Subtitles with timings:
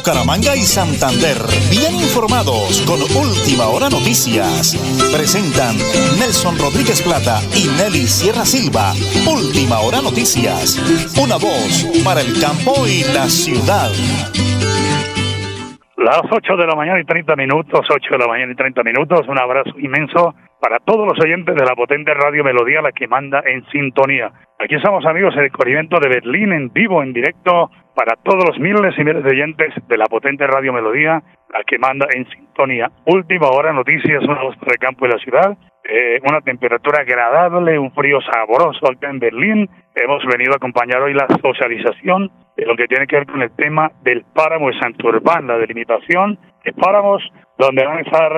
[0.00, 1.36] Bucaramanga y Santander,
[1.68, 4.74] bien informados con Última Hora Noticias.
[5.12, 5.76] Presentan
[6.18, 8.94] Nelson Rodríguez Plata y Nelly Sierra Silva.
[9.26, 10.78] Última Hora Noticias.
[11.22, 13.90] Una voz para el campo y la ciudad.
[16.10, 19.28] Las 8 de la mañana y 30 minutos, 8 de la mañana y 30 minutos.
[19.28, 23.44] Un abrazo inmenso para todos los oyentes de la potente Radio Melodía, la que manda
[23.46, 24.32] en sintonía.
[24.58, 28.58] Aquí estamos amigos en el corrimiento de Berlín en vivo, en directo, para todos los
[28.58, 32.90] miles y miles de oyentes de la potente Radio Melodía, la que manda en sintonía.
[33.06, 37.78] Última hora, noticias, una voz para el campo de la ciudad, eh, una temperatura agradable,
[37.78, 39.70] un frío sabroso acá en Berlín.
[39.94, 43.50] Hemos venido a acompañar hoy la socialización de lo que tiene que ver con el
[43.52, 47.22] tema del páramo de Santurbán, la delimitación de páramos,
[47.56, 48.32] donde van a estar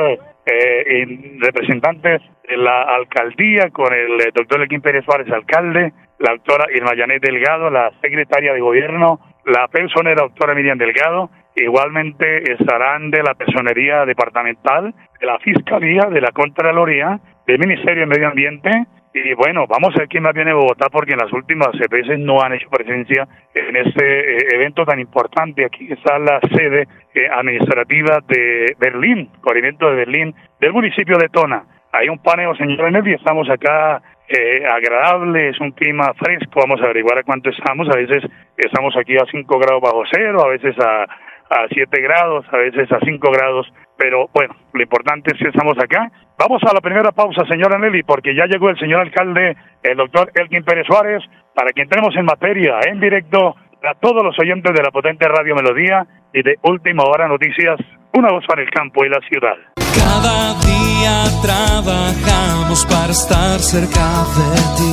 [0.47, 6.67] eh, representantes de la alcaldía con el eh, doctor Elkin Pérez Suárez, alcalde, la doctora
[6.73, 13.25] Irma Yanet Delgado, la secretaria de gobierno, la personera doctora Miriam Delgado, igualmente estarán de
[13.25, 18.70] la personería departamental, de la Fiscalía, de la Contraloría, del Ministerio de Medio Ambiente,
[19.15, 22.19] y bueno, vamos a ver quién más viene a Bogotá porque en las últimas veces
[22.19, 25.65] no han hecho presencia en este eh, evento tan importante.
[25.65, 31.65] Aquí está la sede eh, administrativa de Berlín, corrimiento de Berlín, del municipio de Tona.
[31.93, 36.85] Hay un paneo, señor y estamos acá eh, agradable, es un clima fresco, vamos a
[36.85, 38.25] averiguar a cuánto estamos, a veces
[38.57, 41.05] estamos aquí a 5 grados bajo cero, a veces a,
[41.53, 45.78] a 7 grados, a veces a 5 grados, pero bueno, lo importante es que estamos
[45.78, 46.11] acá
[46.42, 50.33] Vamos a la primera pausa, señora Nelly, porque ya llegó el señor alcalde, el doctor
[50.34, 51.22] Elkin Pérez Suárez,
[51.55, 55.55] para que entremos en materia, en directo, a todos los oyentes de la potente Radio
[55.55, 57.78] Melodía y de Última Hora Noticias,
[58.12, 59.55] una voz para el campo y la ciudad.
[59.94, 64.91] Cada día trabajamos para estar cerca de ti.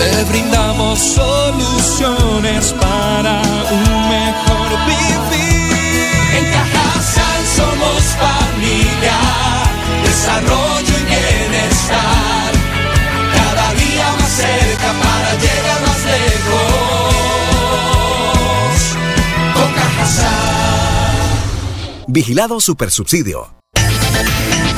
[0.00, 4.51] Te brindamos soluciones para un mejor
[7.62, 9.18] somos familia
[10.04, 12.50] desarrollo y bienestar.
[13.36, 17.14] Cada día más cerca para llegar más lejos.
[19.54, 19.70] Con
[22.12, 23.61] Vigilado Supersubsidio.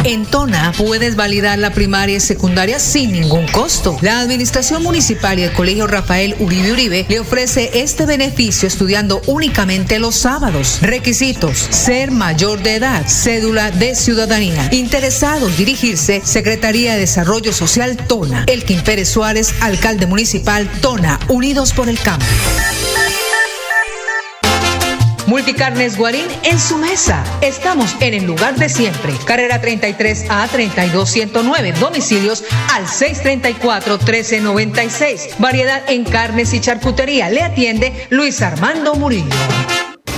[0.04, 3.96] En Tona puedes validar la primaria y secundaria sin ningún costo.
[4.02, 9.98] La Administración Municipal y el Colegio Rafael Uribe Uribe le ofrece este beneficio estudiando únicamente
[9.98, 10.78] los sábados.
[10.82, 14.68] Requisitos: ser mayor de edad, cédula de ciudadanía.
[14.72, 18.44] Interesados dirigirse Secretaría de Desarrollo Social Tona.
[18.46, 22.26] Elkin Pérez Suárez, alcalde municipal Tona, Unidos por el Campo.
[25.34, 27.24] Multicarnes Guarín en su mesa.
[27.40, 29.12] Estamos en el lugar de siempre.
[29.24, 31.72] Carrera 33 a 32109.
[31.72, 35.30] Domicilios al 634 1396.
[35.40, 37.30] Variedad en carnes y charcutería.
[37.30, 39.34] Le atiende Luis Armando Murillo.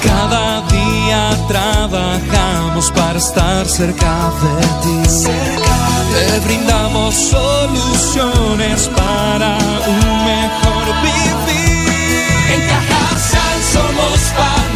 [0.02, 5.28] Cada día trabajamos para estar cerca de ti.
[6.12, 9.56] Te brindamos soluciones para
[9.88, 11.26] un mejor vivir.
[12.52, 14.75] En Cajasal somos familia,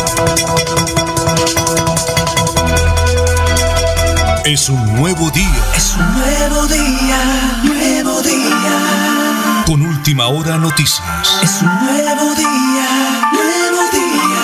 [4.51, 5.63] Es un nuevo día.
[5.75, 7.17] Es un nuevo día,
[7.63, 9.63] nuevo día.
[9.65, 11.39] Con última hora noticias.
[11.41, 14.41] Es un nuevo día, nuevo día.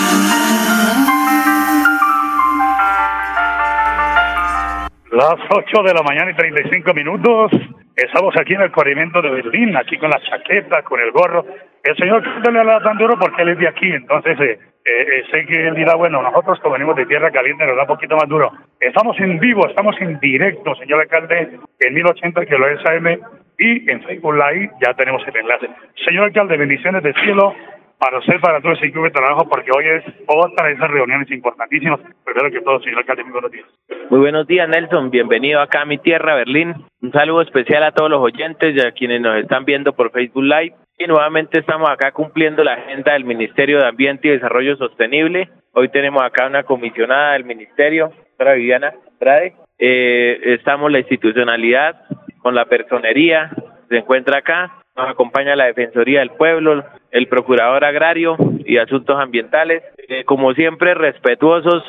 [5.11, 7.51] Las 8 de la mañana y 35 minutos.
[7.97, 11.43] Estamos aquí en el corrimiento de Berlín, aquí con la chaqueta, con el gorro.
[11.83, 15.23] El señor no le habla tan duro porque él es de aquí, entonces eh, eh,
[15.31, 18.15] sé que él dirá, bueno, nosotros como venimos de tierra caliente nos da un poquito
[18.15, 18.51] más duro.
[18.79, 23.19] Estamos en vivo, estamos en directo, señor alcalde, en 1080 que lo es AM
[23.57, 25.67] y en Facebook Live ya tenemos el enlace.
[26.05, 27.55] Señor alcalde, bendiciones del cielo
[27.99, 31.29] para usted, para todo el equipo de trabajo, porque hoy es otra de esas reuniones
[31.31, 31.99] importantísimas.
[32.23, 33.65] Primero que todo, señor alcalde, muy buenos días.
[34.09, 35.09] Muy buenos días, Nelson.
[35.09, 36.75] Bienvenido acá a mi tierra, Berlín.
[37.01, 40.43] Un saludo especial a todos los oyentes y a quienes nos están viendo por Facebook
[40.43, 40.75] Live.
[40.99, 45.49] Y nuevamente estamos acá cumpliendo la agenda del Ministerio de Ambiente y Desarrollo Sostenible.
[45.73, 52.01] Hoy tenemos acá una comisionada del Ministerio, doctora Viviana Andrade, eh, estamos la institucionalidad
[52.39, 53.51] con la personería,
[53.89, 59.83] se encuentra acá, nos acompaña la Defensoría del Pueblo, el Procurador Agrario y Asuntos Ambientales,
[60.07, 61.83] eh, como siempre respetuosos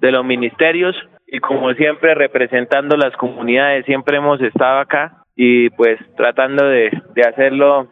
[0.00, 0.96] de los ministerios
[1.26, 7.22] y como siempre representando las comunidades, siempre hemos estado acá y pues tratando de, de
[7.22, 7.88] hacerlo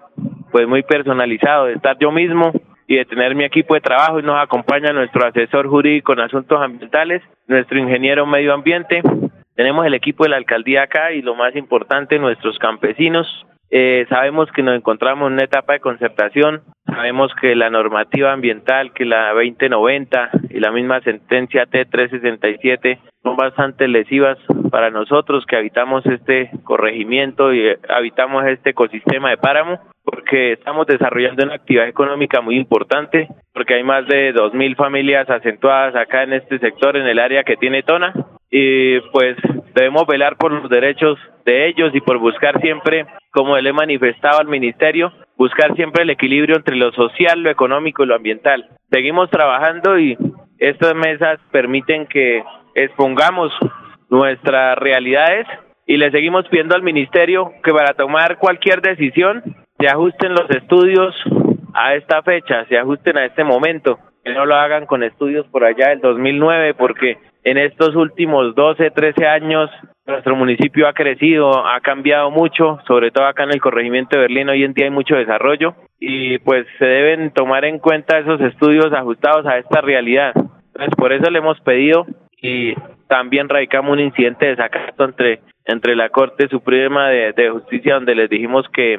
[0.51, 2.53] pues muy personalizado, de estar yo mismo
[2.87, 6.61] y de tener mi equipo de trabajo y nos acompaña nuestro asesor jurídico en asuntos
[6.61, 9.03] ambientales, nuestro ingeniero medio ambiente,
[9.55, 13.27] tenemos el equipo de la alcaldía acá y lo más importante, nuestros campesinos.
[13.75, 18.93] Eh, sabemos que nos encontramos en una etapa de concertación, sabemos que la normativa ambiental,
[18.93, 24.37] que la 2090 y la misma sentencia T367 son bastante lesivas
[24.71, 31.45] para nosotros que habitamos este corregimiento y habitamos este ecosistema de páramo porque estamos desarrollando
[31.45, 36.59] una actividad económica muy importante, porque hay más de 2.000 familias acentuadas acá en este
[36.59, 38.13] sector, en el área que tiene Tona,
[38.55, 39.37] y pues
[39.75, 44.39] debemos velar por los derechos de ellos y por buscar siempre, como le he manifestado
[44.41, 48.69] al Ministerio, buscar siempre el equilibrio entre lo social, lo económico y lo ambiental.
[48.91, 50.19] Seguimos trabajando y
[50.59, 52.45] estas mesas permiten que
[52.75, 53.53] expongamos
[54.11, 55.47] nuestras realidades
[55.87, 59.43] y le seguimos pidiendo al Ministerio que para tomar cualquier decisión
[59.79, 61.15] se ajusten los estudios
[61.73, 65.65] a esta fecha, se ajusten a este momento, que no lo hagan con estudios por
[65.65, 69.71] allá del 2009, porque en estos últimos 12, 13 años
[70.07, 74.49] nuestro municipio ha crecido, ha cambiado mucho, sobre todo acá en el corregimiento de Berlín
[74.49, 78.93] hoy en día hay mucho desarrollo y pues se deben tomar en cuenta esos estudios
[78.93, 80.33] ajustados a esta realidad.
[80.35, 82.07] Entonces por eso le hemos pedido
[82.41, 82.75] y
[83.07, 88.17] también radicamos un incidente de desacato entre, entre la Corte Suprema de, de Justicia donde
[88.17, 88.99] les dijimos que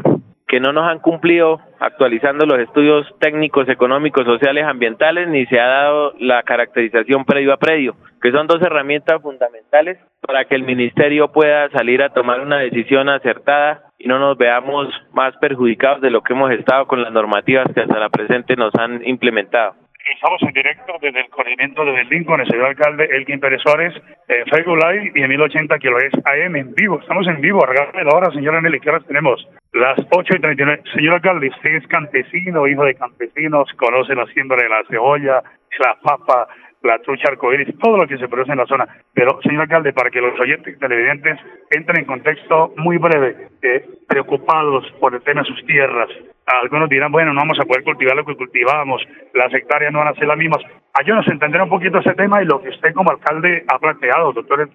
[0.53, 5.65] que no nos han cumplido actualizando los estudios técnicos, económicos, sociales, ambientales, ni se ha
[5.65, 11.31] dado la caracterización predio a predio, que son dos herramientas fundamentales para que el ministerio
[11.31, 16.21] pueda salir a tomar una decisión acertada y no nos veamos más perjudicados de lo
[16.21, 19.73] que hemos estado con las normativas que hasta la presente nos han implementado.
[20.03, 23.93] Estamos en directo desde el corregimiento de Berlín con el señor alcalde Elkin Pérez Suárez,
[24.27, 26.99] en Facebook Live y en 1080 es AM en vivo.
[26.99, 29.47] Estamos en vivo, regálame la hora, señora Nelly, ¿qué horas tenemos?
[29.71, 30.83] Las 8 y 39.
[30.93, 35.41] Señor alcalde, usted es campesino, hijo de campesinos, conoce la siembra de la cebolla,
[35.79, 36.49] la papa,
[36.81, 38.85] la trucha arcoíris, todo lo que se produce en la zona.
[39.13, 41.39] Pero, señor alcalde, para que los oyentes televidentes
[41.71, 46.09] entren en contexto muy breve, eh, preocupados por el tema de sus tierras,
[46.45, 49.01] algunos dirán, bueno, no vamos a poder cultivar lo que cultivábamos,
[49.33, 50.63] las hectáreas no van a ser las mismas.
[50.93, 54.33] Ayúdanos a entender un poquito ese tema y lo que usted como alcalde ha planteado,
[54.33, 54.69] doctor.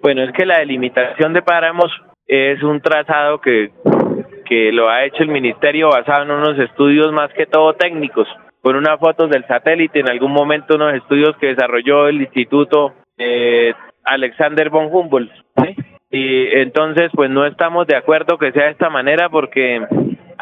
[0.00, 1.90] Bueno, es que la delimitación de páramos
[2.26, 3.70] es un trazado que,
[4.46, 8.28] que lo ha hecho el ministerio basado en unos estudios más que todo técnicos
[8.62, 13.74] con unas fotos del satélite, en algún momento unos estudios que desarrolló el Instituto eh,
[14.04, 15.32] Alexander von Humboldt.
[16.10, 19.80] Y entonces, pues no estamos de acuerdo que sea de esta manera porque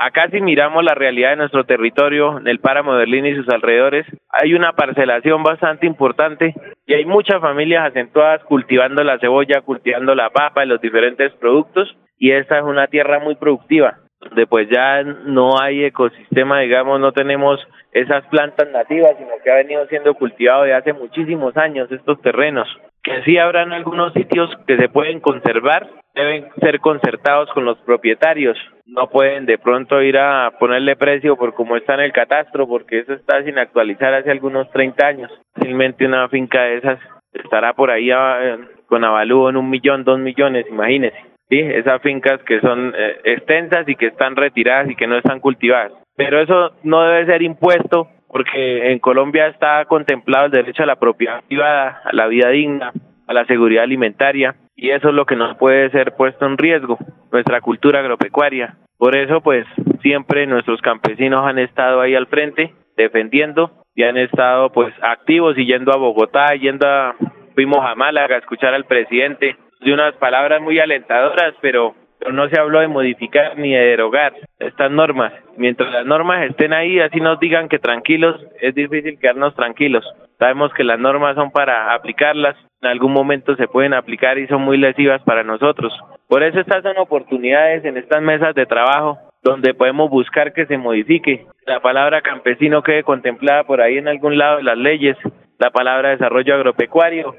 [0.00, 3.48] acá si miramos la realidad de nuestro territorio, en el páramo de Berlín y sus
[3.48, 6.54] alrededores, hay una parcelación bastante importante
[6.86, 11.96] y hay muchas familias acentuadas cultivando la cebolla, cultivando la papa y los diferentes productos
[12.18, 17.12] y esta es una tierra muy productiva donde pues ya no hay ecosistema, digamos, no
[17.12, 17.58] tenemos
[17.92, 22.68] esas plantas nativas, sino que ha venido siendo cultivado de hace muchísimos años estos terrenos.
[23.02, 28.56] Que sí habrán algunos sitios que se pueden conservar, deben ser concertados con los propietarios.
[28.86, 33.00] No pueden de pronto ir a ponerle precio por cómo está en el catastro, porque
[33.00, 35.30] eso está sin actualizar hace algunos 30 años.
[35.54, 36.98] Fácilmente una finca de esas
[37.32, 41.16] estará por ahí ah, con avalúo en un millón, dos millones, imagínese.
[41.48, 41.60] ¿sí?
[41.60, 45.92] Esas fincas que son eh, extensas y que están retiradas y que no están cultivadas.
[46.16, 50.96] Pero eso no debe ser impuesto porque en Colombia está contemplado el derecho a la
[50.96, 52.92] propiedad privada, a la vida digna,
[53.26, 56.96] a la seguridad alimentaria y eso es lo que nos puede ser puesto en riesgo,
[57.30, 58.78] nuestra cultura agropecuaria.
[58.96, 59.66] Por eso, pues,
[60.00, 65.66] siempre nuestros campesinos han estado ahí al frente defendiendo y han estado, pues, activos y
[65.66, 67.14] yendo a Bogotá, yendo a,
[67.54, 71.94] fuimos a Málaga a escuchar al presidente, de unas palabras muy alentadoras, pero,
[72.32, 75.34] no se habló de modificar ni de derogar estas normas.
[75.58, 80.06] Mientras las normas estén ahí, así nos digan que tranquilos, es difícil quedarnos tranquilos.
[80.40, 84.62] Sabemos que las normas son para aplicarlas, en algún momento se pueden aplicar y son
[84.62, 85.92] muy lesivas para nosotros.
[86.28, 90.78] Por eso estas son oportunidades en estas mesas de trabajo donde podemos buscar que se
[90.78, 91.46] modifique.
[91.66, 95.16] La palabra campesino quede contemplada por ahí en algún lado de las leyes,
[95.58, 97.34] la palabra desarrollo agropecuario.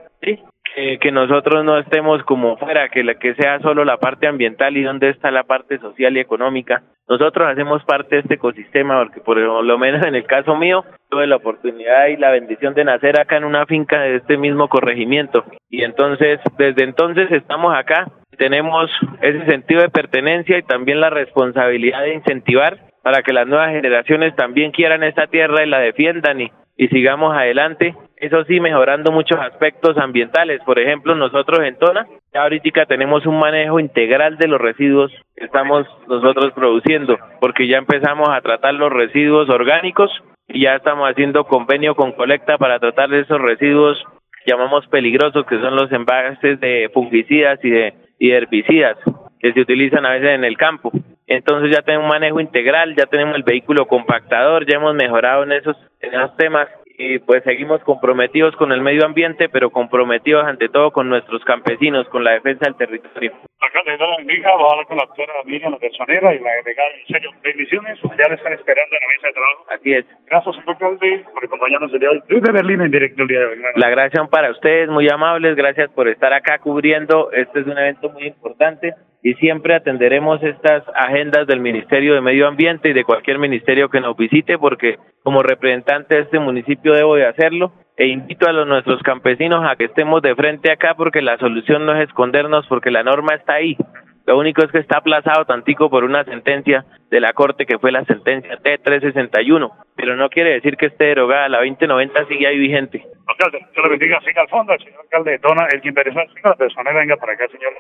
[0.76, 4.84] Que, nosotros no estemos como fuera, que, la, que sea solo la parte ambiental y
[4.84, 6.84] dónde está la parte social y económica.
[7.08, 11.28] Nosotros hacemos parte de este ecosistema porque por lo menos en el caso mío tuve
[11.28, 15.44] la oportunidad y la bendición de nacer acá en una finca de este mismo corregimiento
[15.70, 18.90] y entonces desde entonces estamos acá, tenemos
[19.22, 24.34] ese sentido de pertenencia y también la responsabilidad de incentivar para que las nuevas generaciones
[24.36, 29.40] también quieran esta tierra y la defiendan y, y sigamos adelante eso sí, mejorando muchos
[29.40, 30.62] aspectos ambientales.
[30.64, 35.46] Por ejemplo, nosotros en Tona, ya ahorita tenemos un manejo integral de los residuos que
[35.46, 40.12] estamos nosotros produciendo, porque ya empezamos a tratar los residuos orgánicos
[40.48, 43.98] y ya estamos haciendo convenio con Colecta para tratar de esos residuos
[44.46, 48.98] llamamos peligrosos, que son los envases de fungicidas y de, y herbicidas
[49.40, 50.92] que se utilizan a veces en el campo.
[51.28, 55.54] Entonces ya tenemos un manejo integral, ya tenemos el vehículo compactador, ya hemos mejorado en
[55.54, 56.68] esos, en esos temas
[57.02, 62.08] y pues seguimos comprometidos con el medio ambiente, pero comprometidos ante todo con nuestros campesinos,
[62.10, 63.34] con la defensa del territorio.
[63.62, 67.06] Alcalde, la bendiga, vamos a hablar con la doctora Miriam Personera y la delegada en
[67.06, 67.30] serio.
[67.44, 69.66] Bendiciones, ya le están esperando en la mesa de trabajo.
[69.70, 70.06] Así es.
[70.26, 72.24] Gracias, alcalde, por acompañarnos el día de hoy.
[72.28, 73.60] Desde Berlín en directo el día de hoy.
[73.76, 77.32] La gracia para ustedes, muy amables, gracias por estar acá cubriendo.
[77.34, 82.48] Este es un evento muy importante y siempre atenderemos estas agendas del Ministerio de Medio
[82.48, 87.16] Ambiente y de cualquier ministerio que nos visite porque como representante de este municipio debo
[87.16, 91.22] de hacerlo e invito a los nuestros campesinos a que estemos de frente acá porque
[91.22, 93.78] la solución no es escondernos porque la norma está ahí.
[94.26, 97.92] Lo único es que está aplazado tantico por una sentencia de la Corte que fue
[97.92, 103.06] la sentencia T361, pero no quiere decir que esté derogada, la 2090 sigue ahí vigente.
[103.28, 106.24] Alcalde, yo le bendiga, siga al fondo, el señor alcalde de Tona, el que interesa,
[106.44, 107.74] la persona venga para acá, señor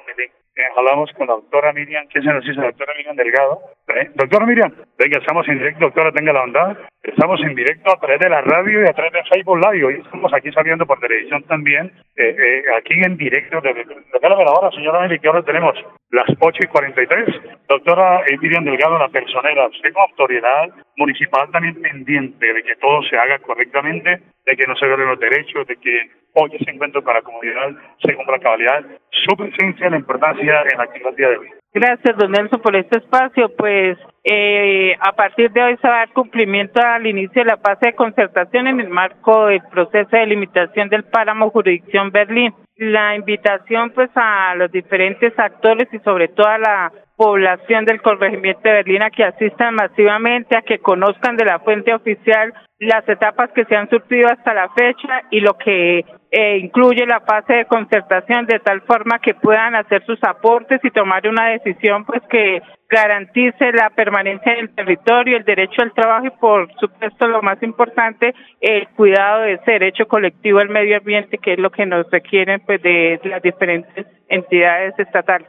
[0.54, 3.62] eh, hablamos con la doctora Miriam, ¿qué se nos dice la doctora Miriam Delgado?
[3.88, 4.12] ¿Eh?
[4.16, 8.20] Doctora Miriam, venga, estamos en directo, doctora, tenga la bondad, estamos en directo a través
[8.20, 11.44] de la radio y a través de Facebook Live, hoy estamos aquí saliendo por televisión
[11.44, 13.74] también, eh, eh, aquí en directo, de,
[14.22, 15.74] la hora, señora Miriam, que ahora tenemos
[16.10, 17.28] las 8 y 43,
[17.70, 23.40] doctora Miriam Delgado, la usted como autoridad municipal también pendiente de que todo se haga
[23.40, 27.24] correctamente, de que no se violen los derechos, de que hoy ese encuentro para la
[27.24, 27.72] comunidad
[28.04, 31.50] se cumpla cabalidad, su presencia la importancia en la actividad de hoy.
[31.74, 33.50] Gracias, don Nelson, por este espacio.
[33.56, 37.58] Pues eh, a partir de hoy se va a dar cumplimiento al inicio de la
[37.58, 42.54] fase de concertación en el marco del proceso de limitación del páramo jurisdicción Berlín.
[42.76, 48.62] La invitación pues a los diferentes actores y sobre todo a la población del corregimiento
[48.64, 53.52] de Berlín a que asistan masivamente, a que conozcan de la fuente oficial las etapas
[53.52, 56.00] que se han surtido hasta la fecha y lo que
[56.32, 60.90] eh, incluye la fase de concertación de tal forma que puedan hacer sus aportes y
[60.90, 66.32] tomar una decisión pues que garantice la permanencia del territorio, el derecho al trabajo y
[66.32, 71.54] por supuesto lo más importante, el cuidado de ese derecho colectivo al medio ambiente que
[71.54, 75.48] es lo que nos requieren pues de las diferentes entidades estatales.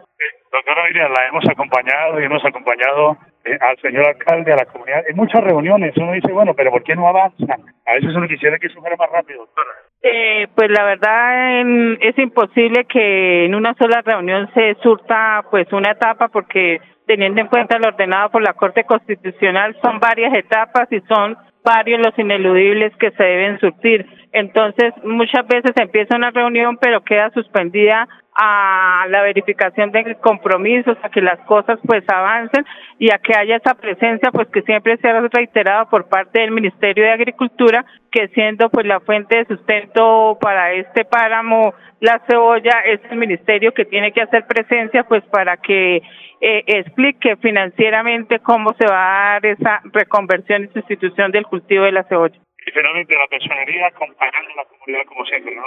[0.52, 5.02] Doctora Miriam, la hemos acompañado y hemos acompañado eh, al señor alcalde, a la comunidad,
[5.08, 5.96] en muchas reuniones.
[5.96, 7.60] Uno dice, bueno, pero ¿por qué no avanzan?
[7.86, 9.70] A veces uno quisiera que eso fuera más rápido, doctora.
[10.02, 11.62] Eh, pues la verdad
[12.00, 16.80] es imposible que en una sola reunión se surta pues una etapa porque
[17.12, 22.00] teniendo en cuenta lo ordenado por la Corte Constitucional son varias etapas y son varios
[22.00, 24.06] los ineludibles que se deben surtir.
[24.32, 31.10] Entonces, muchas veces empieza una reunión, pero queda suspendida a la verificación de compromisos, a
[31.10, 32.64] que las cosas pues avancen
[32.98, 36.50] y a que haya esa presencia pues que siempre se ha reiterado por parte del
[36.50, 42.80] Ministerio de Agricultura, que siendo pues la fuente de sustento para este páramo, la cebolla,
[42.86, 46.02] es el ministerio que tiene que hacer presencia pues para que
[46.44, 51.92] eh, explique financieramente cómo se va a dar esa reconversión y sustitución del cultivo de
[51.92, 55.62] la cebolla y finalmente la personería acompañando a la comunidad como siempre, ¿no?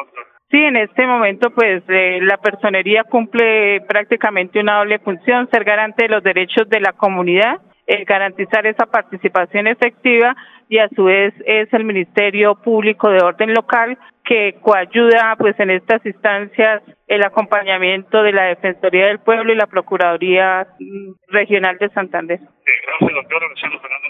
[0.50, 6.04] Sí, en este momento pues eh, la personería cumple prácticamente una doble función, ser garante
[6.04, 10.36] de los derechos de la comunidad, eh, garantizar esa participación efectiva
[10.70, 15.70] y a su vez es el Ministerio Público de Orden Local que coayuda pues en
[15.70, 21.90] estas instancias el acompañamiento de la Defensoría del Pueblo y la Procuraduría mm, Regional de
[21.90, 22.40] Santander.
[22.40, 24.08] Gracias, doctor Luciano Fernando,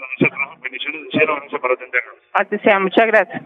[1.24, 2.14] gracias por atendernos.
[2.34, 3.42] Así sea, muchas gracias.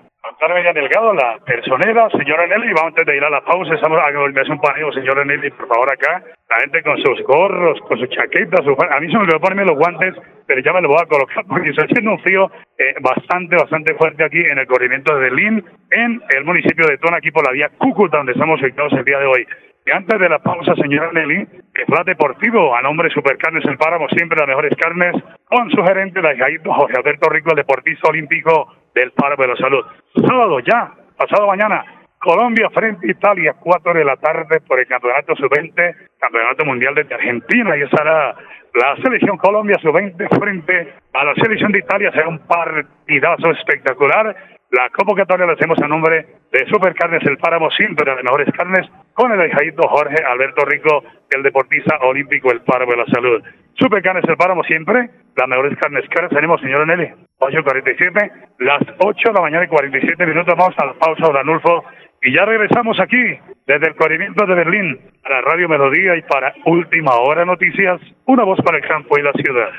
[0.48, 4.10] Miriam Delgado, la personera, señora Nelly, vamos antes de ir a la pausa, estamos a
[4.10, 6.22] volverse un paneo, señora Nelly, por favor, acá.
[6.48, 9.76] La gente con sus gorros, con sus chaquetas, a mí se me olvidó ponerme los
[9.76, 10.14] guantes,
[10.46, 13.94] pero ya me los voy a colocar porque está haciendo un frío eh, bastante, bastante
[13.94, 17.52] fuerte aquí en el corrimiento de Berlín, en el municipio de Tona, aquí por la
[17.52, 19.46] vía Cúcuta, donde estamos ubicados el día de hoy.
[19.92, 24.08] Antes de la pausa, señora Nelly, que fue deportivo a nombre de Supercarnes El Páramo,
[24.08, 25.14] siempre las mejores carnes,
[25.46, 29.84] con su gerente, la Jorge Alberto Rico, el deportista olímpico del Páramo de la Salud.
[30.14, 31.84] Sábado ya, pasado mañana,
[32.20, 37.14] Colombia frente a Italia, 4 de la tarde por el Campeonato Sub-20, Campeonato Mundial de
[37.14, 38.36] Argentina, y estará
[38.74, 44.36] la selección Colombia Sub-20 frente a la selección de Italia, será un partidazo espectacular.
[44.70, 49.32] La convocatoria la hacemos a nombre de Supercarnes El Páramo, siempre de mejores carnes, con
[49.32, 53.42] el hijadito Jorge Alberto Rico, el deportista olímpico El Páramo de la Salud.
[53.74, 56.04] Supercarnes El Páramo siempre, las mejores carnes.
[56.08, 57.10] ¿Qué hora tenemos, señora Nelly?
[57.40, 60.54] 8.47, las 8 de la mañana y 47 minutos.
[60.56, 61.84] Vamos a la pausa, don Anulfo.
[62.22, 67.14] Y ya regresamos aquí, desde el corrimiento de Berlín, para Radio Melodía y para Última
[67.16, 69.70] Hora Noticias, una voz para el campo y la ciudad.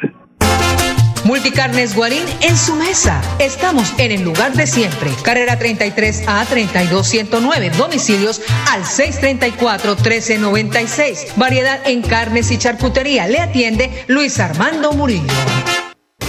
[1.24, 3.22] Multicarnes Guarín en su mesa.
[3.40, 5.12] Estamos en el lugar de siempre.
[5.24, 7.70] Carrera 33 a 32109.
[7.72, 11.34] Domicilios al 634 1396.
[11.36, 13.28] Variedad en carnes y charcutería.
[13.28, 15.34] Le atiende Luis Armando Murillo.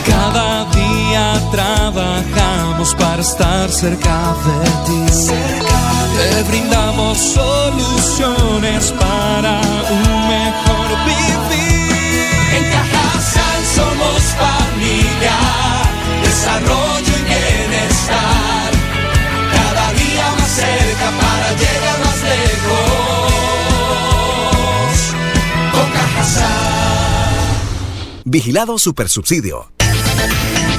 [0.06, 5.02] Cada día trabajamos para estar cerca de ti.
[6.16, 11.92] Te brindamos soluciones para un mejor vivir.
[12.56, 12.70] En
[13.74, 15.38] somos familia,
[16.22, 18.70] desarrollo y bienestar.
[19.56, 23.32] Cada día más cerca para llegar más lejos.
[25.92, 26.52] Cajasal.
[28.24, 29.72] Vigilado Supersubsidio.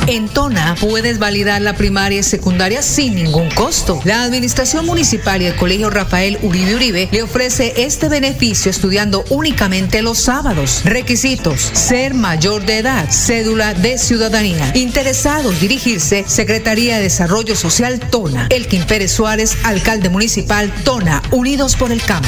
[0.08, 4.02] En Tona puedes validar la primaria y secundaria sin ningún costo.
[4.04, 10.02] La Administración Municipal y el Colegio Rafael Uribe Uribe le ofrece este beneficio estudiando únicamente
[10.02, 10.82] los sábados.
[10.84, 14.72] Requisitos: ser mayor de edad, cédula de ciudadanía.
[14.76, 18.48] Interesados dirigirse Secretaría de Desarrollo Social Tona.
[18.50, 22.28] Elkin Pérez Suárez, alcalde municipal Tona, Unidos por el Campo.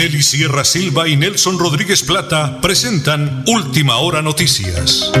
[0.00, 5.12] Nelly Sierra Silva y Nelson Rodríguez Plata presentan Última Hora Noticias.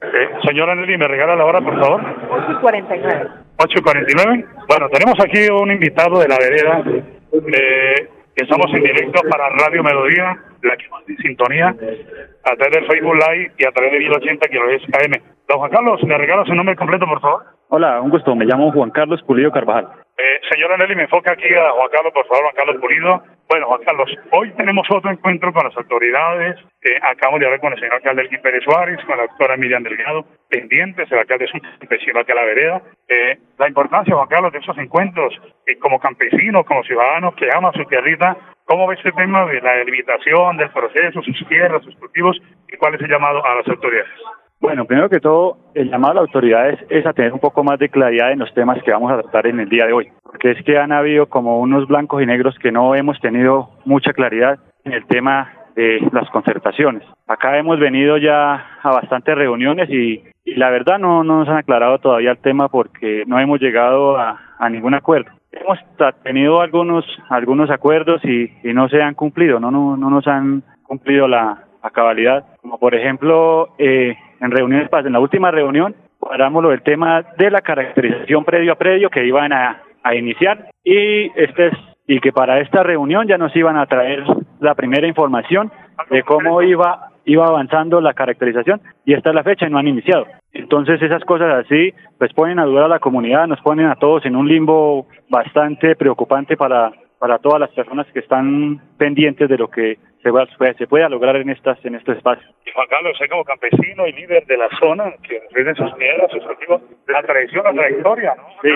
[0.00, 2.60] Eh, señora Nelly, ¿me regala la hora, por favor?
[2.60, 3.30] 49.
[3.58, 4.46] 8.49.
[4.68, 6.84] Bueno, tenemos aquí un invitado de la vereda.
[6.86, 12.86] eh, que estamos en directo para Radio Melodía, la que más sintonía, a través del
[12.86, 15.20] Facebook Live y a través de 1080 kHz AM.
[15.48, 17.44] Don Juan Carlos, ¿me regala su nombre completo, por favor?
[17.74, 18.36] Hola, un gusto.
[18.36, 19.88] Me llamo Juan Carlos Pulido Carvajal.
[20.18, 23.22] Eh, señora Nelly, me enfoca aquí a Juan Carlos, por favor, Juan Carlos Pulido.
[23.48, 26.60] Bueno, Juan Carlos, hoy tenemos otro encuentro con las autoridades.
[26.82, 29.82] Eh, acabamos de hablar con el señor alcalde Elkin Pérez Suárez, con la doctora Miriam
[29.82, 32.82] Delgado, pendientes, el alcalde es un campesino aquí a la vereda.
[33.08, 35.32] Eh, la importancia, Juan Carlos, de esos encuentros,
[35.66, 39.76] eh, como campesinos, como ciudadanos que aman su tierrita, ¿cómo ve este tema de la
[39.76, 42.36] delimitación, del proceso, sus tierras, sus cultivos,
[42.68, 44.12] y cuál es el llamado a las autoridades?
[44.62, 47.80] Bueno, primero que todo, el llamado a las autoridades es a tener un poco más
[47.80, 50.52] de claridad en los temas que vamos a tratar en el día de hoy, porque
[50.52, 54.60] es que han habido como unos blancos y negros que no hemos tenido mucha claridad
[54.84, 57.02] en el tema de las concertaciones.
[57.26, 61.98] Acá hemos venido ya a bastantes reuniones y, la verdad no, no nos han aclarado
[61.98, 64.38] todavía el tema porque no hemos llegado a,
[64.70, 65.30] ningún acuerdo.
[65.50, 65.78] Hemos
[66.22, 70.62] tenido algunos algunos acuerdos y, y no se han cumplido, no, no, no nos han
[70.84, 72.44] cumplido la, cabalidad.
[72.60, 77.24] Como por ejemplo, eh, en reuniones, pas- en la última reunión, cuadramos lo del tema
[77.38, 82.18] de la caracterización predio a predio que iban a, a iniciar y este es- y
[82.20, 84.24] que para esta reunión ya nos iban a traer
[84.60, 85.70] la primera información
[86.10, 89.86] de cómo iba iba avanzando la caracterización y esta es la fecha y no han
[89.86, 90.26] iniciado.
[90.52, 94.26] Entonces esas cosas así pues ponen a dudar a la comunidad, nos ponen a todos
[94.26, 99.68] en un limbo bastante preocupante para para todas las personas que están pendientes de lo
[99.70, 100.46] que se, va-
[100.78, 102.48] se pueda lograr en estas en estos espacios.
[102.66, 106.30] Y Juan Carlos, usted como campesino y líder de la zona, que defiende sus tierras,
[106.30, 108.44] sus cultivos, la tradición, la trayectoria, ¿no?
[108.62, 108.70] Sí,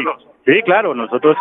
[0.47, 1.37] sí, claro, nosotros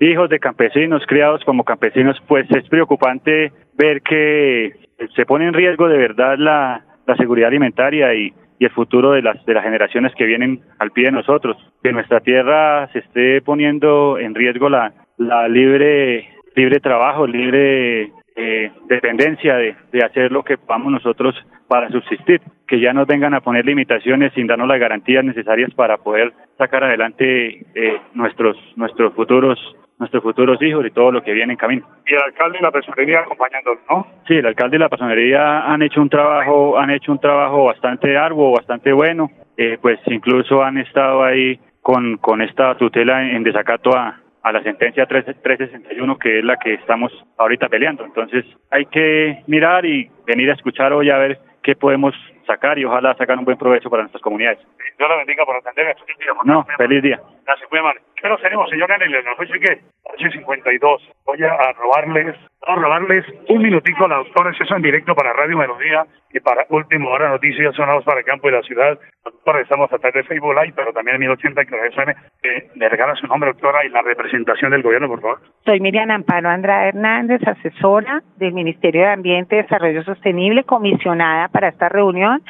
[0.00, 4.72] hijos de campesinos, criados como campesinos, pues es preocupante ver que
[5.14, 9.22] se pone en riesgo de verdad la, la seguridad alimentaria y, y el futuro de
[9.22, 11.56] las, de las generaciones que vienen al pie de nosotros.
[11.82, 18.72] Que nuestra tierra se esté poniendo en riesgo la, la libre, libre trabajo, libre eh,
[18.88, 21.34] dependencia de, de hacer lo que podamos nosotros
[21.68, 25.98] para subsistir, que ya nos vengan a poner limitaciones sin darnos las garantías necesarias para
[25.98, 29.58] poder sacar adelante eh, nuestros nuestros futuros
[29.98, 31.86] nuestros futuros hijos y todo lo que viene en camino.
[32.06, 34.06] Y el alcalde y la personería acompañándonos, ¿no?
[34.26, 38.16] Sí, el alcalde y la personería han hecho un trabajo han hecho un trabajo bastante
[38.16, 43.96] arduo, bastante bueno, eh, pues incluso han estado ahí con, con esta tutela en, desacato
[43.96, 48.04] a, a la sentencia 361, que es la que estamos ahorita peleando.
[48.04, 52.14] Entonces hay que mirar y venir a escuchar hoy a ver qué podemos
[52.46, 54.58] sacar y ojalá sacar un buen provecho para nuestras comunidades.
[54.98, 55.96] Dios la bendiga por atender
[56.44, 57.20] No, feliz día.
[57.44, 58.00] Gracias, muy amable.
[58.16, 59.12] ¿Qué nos tenemos, señor Anel?
[59.24, 59.80] Nos que
[60.16, 60.98] 8.52.
[61.26, 65.58] Voy a robarles, a robarles un minutico a la doctora, eso en directo para Radio
[65.58, 68.98] Melodía y para Último Hora Noticias sonados para el campo y la ciudad.
[69.24, 72.14] Doctora, estamos a través de Facebook Live, pero también en 1080 que FM.
[72.42, 75.40] Eh, ¿Me regala su nombre, doctora, y la representación del gobierno, por favor?
[75.64, 81.68] Soy Miriam Amparo Andrade Hernández, asesora del Ministerio de Ambiente y Desarrollo Sostenible, comisionada para
[81.68, 82.42] esta reunión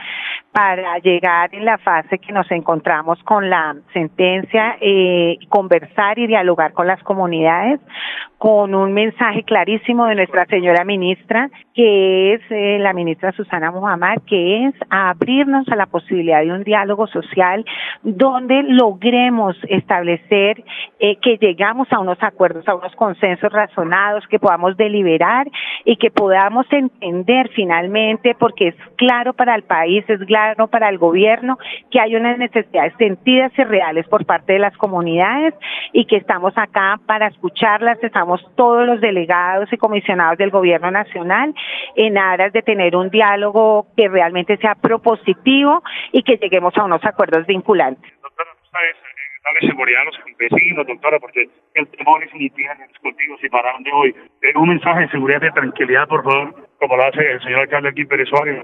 [0.55, 6.75] para llegar en la fase que nos encontramos con la sentencia, eh, conversar y dialogar
[6.75, 7.81] con las comunidades
[8.45, 14.19] con un mensaje clarísimo de nuestra señora ministra, que es eh, la ministra Susana Muhammad,
[14.27, 17.65] que es abrirnos a la posibilidad de un diálogo social
[18.03, 20.63] donde logremos establecer
[21.01, 25.51] eh, que llegamos a unos acuerdos, a unos consensos razonados, que podamos deliberar
[25.87, 30.99] y que podamos entender finalmente, porque es claro para el país, es claro para el
[30.99, 31.57] gobierno,
[31.91, 35.55] que hay unas necesidades sentidas y reales por parte de las comunidades
[35.93, 41.55] y que estamos acá para escucharlas, estamos todos los delegados y comisionados del gobierno nacional
[41.97, 45.83] en aras de tener un diálogo que realmente sea propositivo
[46.13, 48.13] y que lleguemos a unos acuerdos vinculantes.
[48.23, 48.97] Doctora, ¿sabes?
[48.97, 53.49] Eh, darle seguridad a los campesinos, doctora, porque el temor es en los cultivos y
[53.49, 54.15] para dónde voy.
[54.43, 57.89] Eh, un mensaje de seguridad y tranquilidad, por favor, como lo hace el señor alcalde
[57.89, 58.63] aquí Pérez Suárez,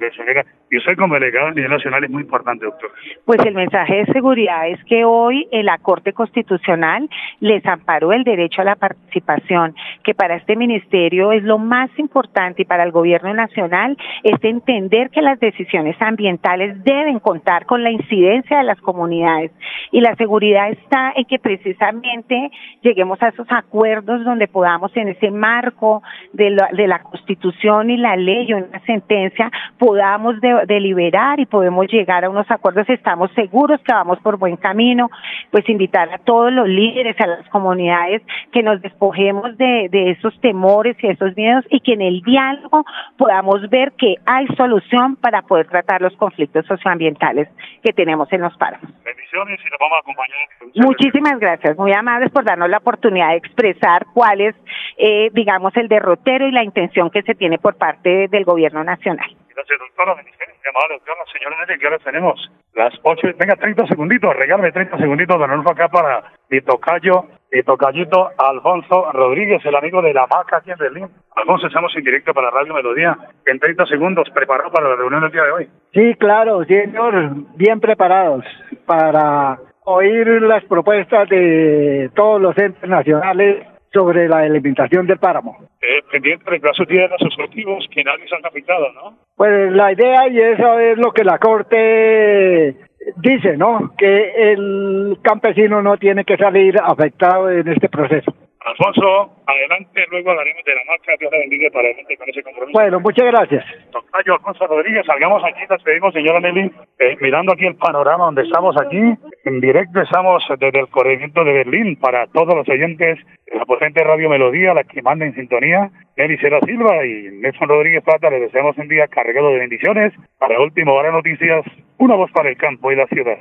[0.71, 2.91] y usted como delegado a nivel nacional es muy importante, doctor.
[3.25, 7.09] Pues el mensaje de seguridad es que hoy la Corte Constitucional
[7.41, 12.63] les amparó el derecho a la participación, que para este ministerio es lo más importante
[12.63, 17.91] y para el gobierno nacional es entender que las decisiones ambientales deben contar con la
[17.91, 19.51] incidencia de las comunidades
[19.93, 22.51] y la seguridad está en que precisamente
[22.83, 26.03] lleguemos a esos acuerdos donde podamos en ese marco
[26.35, 31.87] de la, de la Constitución y la ley o una sentencia podamos deliberar y podemos
[31.89, 35.11] llegar a unos acuerdos, estamos seguros que vamos por buen camino,
[35.51, 40.39] pues invitar a todos los líderes, a las comunidades, que nos despojemos de, de esos
[40.41, 42.85] temores y esos miedos y que en el diálogo
[43.17, 47.49] podamos ver que hay solución para poder tratar los conflictos socioambientales
[47.83, 48.91] que tenemos en los páramos.
[49.05, 50.87] Bendiciones y nos vamos a acompañar.
[50.87, 54.55] Muchísimas gracias, muy amables por darnos la oportunidad de expresar cuál es,
[54.97, 58.85] eh, digamos, el derrotero y la intención que se tiene por parte parte del gobierno
[58.85, 59.29] nacional.
[59.55, 60.15] Gracias, doctora.
[60.15, 63.29] Llamada doctora, señora Nelly, que ahora tenemos las ocho.
[63.39, 69.11] Venga, 30 segunditos, regálame 30 segunditos, don Alonso, acá para mi tocayo, mi tocayito Alfonso
[69.13, 71.09] Rodríguez, el amigo de la vaca aquí en Berlín.
[71.35, 73.17] Alfonso, estamos en directo para Radio Melodía.
[73.47, 75.69] En 30 segundos, preparado para la reunión del día de hoy.
[75.93, 78.45] Sí, claro, señor, bien preparados
[78.87, 85.70] para oír las propuestas de todos los entes nacionales sobre la delimitación del páramo.
[85.83, 89.17] Eh, pendiente de casos de los objetivos que nadie se han afectado, ¿no?
[89.35, 92.77] Pues la idea y eso es lo que la Corte
[93.17, 93.95] dice, ¿no?
[93.97, 98.31] Que el campesino no tiene que salir afectado en este proceso.
[98.63, 101.13] Alfonso, adelante, luego hablaremos de la marcha.
[101.19, 102.79] Dios le bendiga para adelante con ese compromiso.
[102.79, 103.65] Bueno, muchas gracias.
[103.91, 108.43] Tocayo Alfonso Rodríguez, salgamos aquí, nos pedimos, señora Nelly, eh, mirando aquí el panorama donde
[108.43, 109.01] estamos aquí.
[109.45, 114.05] En directo estamos desde el corregimiento de Berlín para todos los oyentes de la potente
[114.05, 115.91] Radio Melodía, la que manda en sintonía.
[116.19, 120.13] Nelly Sera Silva y Nelson Rodríguez Plata, les deseamos un día cargado de bendiciones.
[120.39, 121.65] Para último, hora noticias,
[121.97, 123.39] una voz para el campo y la ciudad.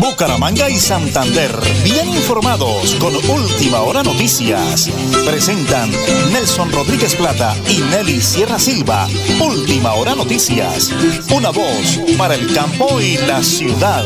[0.00, 1.50] Bucaramanga y Santander,
[1.84, 4.88] bien informados con Última Hora Noticias.
[5.26, 5.90] Presentan
[6.32, 9.08] Nelson Rodríguez Plata y Nelly Sierra Silva.
[9.40, 10.90] Última Hora Noticias.
[11.34, 14.04] Una voz para el campo y la ciudad.